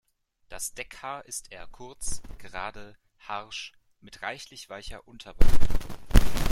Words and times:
Das 0.49 0.73
Deckhaar 0.73 1.25
ist 1.25 1.51
eher 1.51 1.67
kurz, 1.67 2.23
gerade, 2.39 2.97
harsch 3.19 3.71
mit 3.99 4.23
reichlich 4.23 4.67
weicher 4.67 5.07
Unterwolle. 5.07 5.47